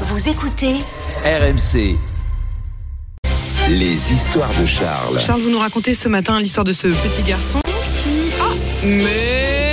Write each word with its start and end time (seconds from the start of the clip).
Vous 0.00 0.28
écoutez 0.28 0.74
RMC. 1.24 1.96
Les 3.68 4.12
histoires 4.12 4.50
de 4.60 4.66
Charles. 4.66 5.20
Charles, 5.20 5.40
vous 5.40 5.50
nous 5.50 5.60
racontez 5.60 5.94
ce 5.94 6.08
matin 6.08 6.40
l'histoire 6.40 6.64
de 6.64 6.72
ce 6.72 6.88
petit 6.88 7.22
garçon 7.22 7.60
qui... 8.02 8.32
Ah 8.40 8.52
Mais... 8.82 9.63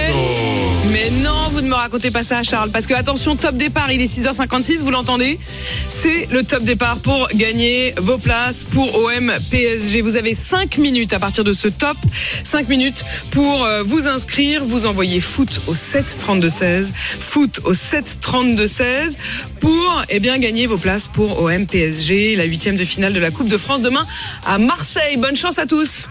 Mais 0.91 1.09
non, 1.09 1.49
vous 1.51 1.61
ne 1.61 1.69
me 1.69 1.73
racontez 1.73 2.11
pas 2.11 2.21
ça, 2.21 2.43
Charles, 2.43 2.69
parce 2.69 2.85
que 2.85 2.93
attention, 2.93 3.37
top 3.37 3.55
départ, 3.55 3.93
il 3.93 4.01
est 4.01 4.13
6h56, 4.13 4.79
vous 4.79 4.91
l'entendez 4.91 5.39
C'est 5.87 6.27
le 6.31 6.43
top 6.43 6.63
départ 6.63 6.97
pour 6.97 7.29
gagner 7.33 7.93
vos 7.97 8.17
places 8.17 8.65
pour 8.65 8.93
OM 8.95 9.31
PSG. 9.51 10.01
Vous 10.01 10.17
avez 10.17 10.33
5 10.33 10.77
minutes 10.79 11.13
à 11.13 11.19
partir 11.19 11.45
de 11.45 11.53
ce 11.53 11.69
top, 11.69 11.95
5 12.43 12.67
minutes 12.67 13.05
pour 13.31 13.63
euh, 13.63 13.83
vous 13.83 14.05
inscrire, 14.05 14.65
vous 14.65 14.85
envoyez 14.85 15.21
foot 15.21 15.61
au 15.67 15.75
7 15.75 16.17
32 16.19 16.49
16, 16.49 16.93
foot 16.95 17.61
au 17.63 17.73
7 17.73 18.17
32 18.19 18.67
16 18.67 19.17
pour 19.61 20.03
eh 20.09 20.19
bien 20.19 20.39
gagner 20.39 20.67
vos 20.67 20.77
places 20.77 21.07
pour 21.07 21.41
OM 21.41 21.67
PSG, 21.67 22.35
la 22.35 22.43
huitième 22.43 22.75
de 22.75 22.83
finale 22.83 23.13
de 23.13 23.19
la 23.19 23.31
Coupe 23.31 23.47
de 23.47 23.57
France 23.57 23.81
demain 23.81 24.05
à 24.45 24.57
Marseille. 24.57 25.15
Bonne 25.15 25.37
chance 25.37 25.57
à 25.57 25.65
tous. 25.65 26.07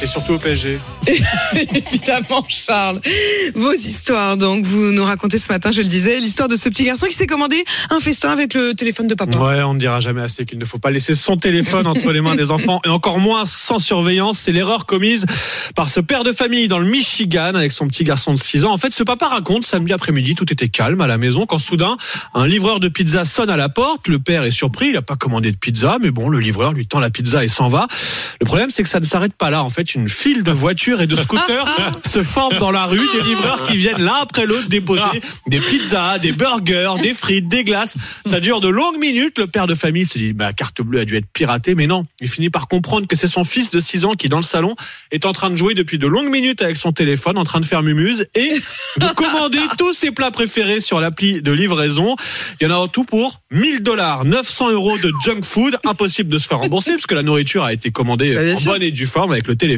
Et 0.00 0.06
surtout 0.06 0.34
au 0.34 0.38
PSG. 0.38 0.78
Évidemment, 1.74 2.44
Charles. 2.48 3.00
Vos 3.54 3.72
histoires, 3.72 4.36
donc, 4.36 4.64
vous 4.64 4.92
nous 4.92 5.04
racontez 5.04 5.38
ce 5.38 5.50
matin, 5.50 5.72
je 5.72 5.82
le 5.82 5.88
disais, 5.88 6.20
l'histoire 6.20 6.48
de 6.48 6.54
ce 6.54 6.68
petit 6.68 6.84
garçon 6.84 7.06
qui 7.06 7.14
s'est 7.14 7.26
commandé 7.26 7.64
un 7.90 7.98
festin 7.98 8.30
avec 8.30 8.54
le 8.54 8.74
téléphone 8.74 9.08
de 9.08 9.14
papa. 9.14 9.36
Ouais, 9.38 9.62
on 9.62 9.74
ne 9.74 9.80
dira 9.80 9.98
jamais 9.98 10.22
assez 10.22 10.44
qu'il 10.44 10.58
ne 10.58 10.64
faut 10.64 10.78
pas 10.78 10.92
laisser 10.92 11.16
son 11.16 11.36
téléphone 11.36 11.86
entre 11.88 12.12
les 12.12 12.20
mains 12.20 12.36
des 12.36 12.52
enfants 12.52 12.80
et 12.84 12.88
encore 12.88 13.18
moins 13.18 13.44
sans 13.44 13.80
surveillance. 13.80 14.38
C'est 14.38 14.52
l'erreur 14.52 14.86
commise 14.86 15.26
par 15.74 15.88
ce 15.88 15.98
père 15.98 16.22
de 16.22 16.32
famille 16.32 16.68
dans 16.68 16.78
le 16.78 16.86
Michigan 16.86 17.54
avec 17.54 17.72
son 17.72 17.88
petit 17.88 18.04
garçon 18.04 18.32
de 18.32 18.38
6 18.38 18.64
ans. 18.64 18.72
En 18.72 18.78
fait, 18.78 18.92
ce 18.92 19.02
papa 19.02 19.26
raconte, 19.26 19.66
samedi 19.66 19.92
après-midi, 19.92 20.36
tout 20.36 20.52
était 20.52 20.68
calme 20.68 21.00
à 21.00 21.08
la 21.08 21.18
maison 21.18 21.44
quand 21.44 21.58
soudain, 21.58 21.96
un 22.34 22.46
livreur 22.46 22.78
de 22.78 22.88
pizza 22.88 23.24
sonne 23.24 23.50
à 23.50 23.56
la 23.56 23.68
porte. 23.68 24.06
Le 24.06 24.20
père 24.20 24.44
est 24.44 24.52
surpris, 24.52 24.88
il 24.88 24.92
n'a 24.92 25.02
pas 25.02 25.16
commandé 25.16 25.50
de 25.50 25.56
pizza, 25.56 25.98
mais 26.00 26.12
bon, 26.12 26.28
le 26.28 26.38
livreur 26.38 26.72
lui 26.72 26.86
tend 26.86 27.00
la 27.00 27.10
pizza 27.10 27.42
et 27.42 27.48
s'en 27.48 27.68
va. 27.68 27.88
Le 28.40 28.46
problème, 28.46 28.70
c'est 28.70 28.84
que 28.84 28.88
ça 28.88 29.00
ne 29.00 29.04
s'arrête 29.04 29.34
pas 29.34 29.50
là. 29.50 29.64
En 29.64 29.70
fait, 29.70 29.87
une 29.94 30.08
file 30.08 30.42
de 30.42 30.50
voitures 30.52 31.00
et 31.00 31.06
de 31.06 31.16
scooters 31.16 31.66
se 32.10 32.22
forme 32.22 32.58
dans 32.58 32.70
la 32.70 32.84
rue, 32.86 32.98
des 33.14 33.22
livreurs 33.22 33.66
qui 33.66 33.76
viennent 33.76 34.02
l'un 34.02 34.14
après 34.20 34.46
l'autre 34.46 34.68
déposer 34.68 35.02
des 35.46 35.60
pizzas, 35.60 36.18
des 36.18 36.32
burgers, 36.32 36.94
des 37.02 37.14
frites, 37.14 37.48
des 37.48 37.64
glaces. 37.64 37.96
Ça 38.26 38.40
dure 38.40 38.60
de 38.60 38.68
longues 38.68 38.98
minutes. 38.98 39.38
Le 39.38 39.46
père 39.46 39.66
de 39.66 39.74
famille 39.74 40.06
se 40.06 40.18
dit, 40.18 40.32
bah, 40.32 40.52
carte 40.52 40.82
bleue 40.82 41.00
a 41.00 41.04
dû 41.04 41.16
être 41.16 41.26
piratée, 41.32 41.74
mais 41.74 41.86
non. 41.86 42.04
Il 42.20 42.28
finit 42.28 42.50
par 42.50 42.68
comprendre 42.68 43.06
que 43.06 43.16
c'est 43.16 43.26
son 43.26 43.44
fils 43.44 43.70
de 43.70 43.80
6 43.80 44.04
ans 44.04 44.12
qui, 44.14 44.28
dans 44.28 44.36
le 44.38 44.42
salon, 44.42 44.74
est 45.10 45.26
en 45.26 45.32
train 45.32 45.50
de 45.50 45.56
jouer 45.56 45.74
depuis 45.74 45.98
de 45.98 46.06
longues 46.06 46.30
minutes 46.30 46.62
avec 46.62 46.76
son 46.76 46.92
téléphone, 46.92 47.38
en 47.38 47.44
train 47.44 47.60
de 47.60 47.64
faire 47.66 47.82
mumuse 47.82 48.26
et 48.34 48.54
de 48.98 49.06
commander 49.14 49.60
tous 49.78 49.94
ses 49.94 50.10
plats 50.10 50.30
préférés 50.30 50.80
sur 50.80 51.00
l'appli 51.00 51.42
de 51.42 51.52
livraison. 51.52 52.16
Il 52.60 52.64
y 52.64 52.70
en 52.70 52.74
a 52.74 52.78
en 52.78 52.88
tout 52.88 53.04
pour 53.04 53.40
1000 53.50 53.82
dollars, 53.82 54.24
900 54.24 54.70
euros 54.72 54.98
de 54.98 55.12
junk 55.24 55.42
food. 55.42 55.78
Impossible 55.84 56.28
de 56.30 56.38
se 56.38 56.46
faire 56.48 56.58
rembourser 56.58 56.92
parce 56.92 57.06
que 57.06 57.14
la 57.14 57.22
nourriture 57.22 57.64
a 57.64 57.72
été 57.72 57.90
commandée 57.90 58.34
Bah, 58.34 58.52
en 58.52 58.56
sûr. 58.58 58.72
bonne 58.72 58.82
et 58.82 58.90
due 58.90 59.06
forme 59.06 59.32
avec 59.32 59.46
le 59.46 59.56
téléphone. 59.56 59.77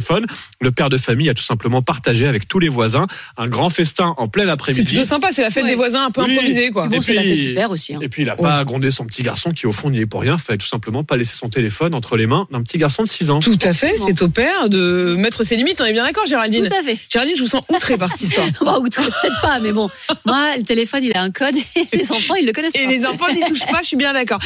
Le 0.60 0.70
père 0.72 0.88
de 0.88 0.98
famille 0.98 1.28
a 1.30 1.34
tout 1.34 1.42
simplement 1.42 1.82
partagé 1.82 2.26
avec 2.26 2.48
tous 2.48 2.58
les 2.58 2.68
voisins 2.68 3.06
un 3.36 3.48
grand 3.48 3.70
festin 3.70 4.14
en 4.18 4.28
plein 4.28 4.44
C'est 4.44 4.50
après-midi. 4.50 4.84
plutôt 4.84 5.04
sympa, 5.04 5.28
c'est 5.32 5.42
la 5.42 5.50
fête 5.50 5.64
Ouais. 5.64 5.70
des 5.70 5.76
voisins 5.76 6.04
un 6.06 6.10
peu 6.10 6.22
Oui. 6.22 6.32
improvisée, 6.32 6.70
quoi. 6.70 6.86
Et 6.86 6.88
Bon, 6.88 7.00
c'est 7.00 7.14
la 7.14 7.20
puis- 7.22 7.30
fête 7.30 7.40
du 7.48 7.54
père 7.54 7.70
aussi. 7.70 7.94
hein. 7.94 7.98
Et 8.02 8.08
puis 8.08 8.22
il 8.22 8.30
a 8.30 8.36
pas 8.36 8.64
grondé 8.64 8.90
son 8.90 9.04
petit 9.06 9.22
garçon 9.22 9.50
qui 9.50 9.66
au 9.66 9.72
fond 9.72 9.90
n'y 9.90 10.00
est 10.00 10.06
pour 10.06 10.20
rien. 10.22 10.38
Fallait 10.38 10.58
tout 10.58 10.66
simplement 10.66 11.04
pas 11.04 11.16
laisser 11.16 11.34
son 11.36 11.48
téléphone 11.48 11.94
entre 11.94 12.16
les 12.16 12.26
mains 12.26 12.46
d'un 12.50 12.62
petit 12.62 12.78
garçon 12.78 13.02
de 13.02 13.08
6 13.08 13.30
ans. 13.30 13.40
Tout 13.40 13.58
à 13.62 13.72
fait, 13.72 13.94
c'est 13.98 14.22
au 14.22 14.28
père 14.28 14.68
de 14.68 15.14
mettre 15.18 15.44
ses 15.44 15.56
limites, 15.56 15.80
on 15.80 15.84
est 15.84 15.92
bien 15.92 16.04
d'accord, 16.04 16.26
Géraldine 16.26 16.66
Tout 16.68 16.74
à 16.74 16.82
fait. 16.82 16.98
Géraldine, 17.12 17.36
je 17.36 17.42
vous 17.42 17.48
sens 17.48 17.62
outrée 17.68 17.98
par 17.98 18.10
cette 18.10 18.22
histoire. 18.22 18.46
Bah, 18.64 18.78
outre, 18.78 19.02
peut-être 19.02 19.40
pas, 19.40 19.58
mais 19.60 19.72
bon. 19.72 19.88
Moi, 20.26 20.56
le 20.58 20.62
téléphone, 20.62 21.02
il 21.02 21.16
a 21.16 21.22
un 21.22 21.30
code 21.30 21.54
et 21.56 21.96
les 21.96 22.12
enfants, 22.12 22.34
ils 22.34 22.46
le 22.46 22.52
connaissent 22.52 22.74
Et 22.76 22.84
pas. 22.84 22.90
les 22.90 23.04
enfants 23.06 23.26
n'y 23.34 23.40
touchent 23.48 23.66
pas, 23.66 23.80
je 23.82 23.88
suis 23.88 23.96
bien 23.96 24.12
d'accord. 24.12 24.38